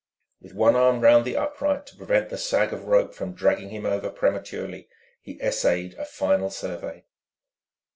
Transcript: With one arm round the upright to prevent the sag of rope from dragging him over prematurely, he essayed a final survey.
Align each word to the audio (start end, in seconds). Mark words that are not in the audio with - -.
With 0.41 0.55
one 0.55 0.75
arm 0.75 1.01
round 1.01 1.25
the 1.25 1.37
upright 1.37 1.85
to 1.85 1.95
prevent 1.95 2.29
the 2.29 2.37
sag 2.39 2.73
of 2.73 2.85
rope 2.85 3.13
from 3.13 3.33
dragging 3.33 3.69
him 3.69 3.85
over 3.85 4.09
prematurely, 4.09 4.89
he 5.21 5.39
essayed 5.39 5.93
a 5.93 6.05
final 6.05 6.49
survey. 6.49 7.05